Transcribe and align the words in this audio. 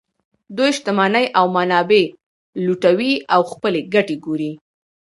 دوی 0.57 0.71
شتمنۍ 0.77 1.25
او 1.37 1.45
منابع 1.55 2.03
لوټوي 2.65 3.13
او 3.33 3.41
خپلې 3.51 3.79
ګټې 3.93 4.15
ګوري 4.25 4.51